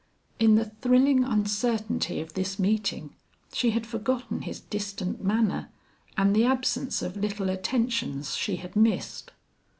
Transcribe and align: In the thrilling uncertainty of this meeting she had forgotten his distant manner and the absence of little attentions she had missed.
In 0.39 0.55
the 0.55 0.65
thrilling 0.65 1.23
uncertainty 1.23 2.19
of 2.21 2.33
this 2.33 2.57
meeting 2.57 3.13
she 3.53 3.69
had 3.69 3.85
forgotten 3.85 4.41
his 4.41 4.59
distant 4.59 5.23
manner 5.23 5.69
and 6.17 6.35
the 6.35 6.43
absence 6.43 7.03
of 7.03 7.15
little 7.17 7.51
attentions 7.51 8.35
she 8.35 8.55
had 8.55 8.75
missed. 8.75 9.29